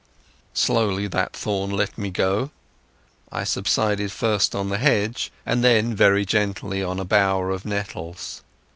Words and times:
Slowly 0.55 1.05
that 1.09 1.33
thorn 1.33 1.69
let 1.69 1.95
me 1.95 2.09
go. 2.09 2.49
I 3.31 3.43
subsided 3.43 4.11
first 4.11 4.55
on 4.55 4.69
the 4.69 4.79
hedge, 4.79 5.31
and 5.45 5.63
then 5.63 5.93
very 5.95 6.25
gently 6.25 6.81
on 6.81 6.99
a 6.99 7.05
bower 7.05 7.51
of 7.51 7.65
nettles. 7.65 8.41